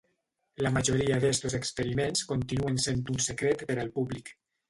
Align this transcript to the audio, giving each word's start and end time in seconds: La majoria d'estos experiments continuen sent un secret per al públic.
La 0.65 0.69
majoria 0.77 1.19
d'estos 1.25 1.57
experiments 1.57 2.25
continuen 2.31 2.81
sent 2.87 3.05
un 3.17 3.23
secret 3.29 3.65
per 3.71 3.77
al 3.85 3.93
públic. 4.01 4.35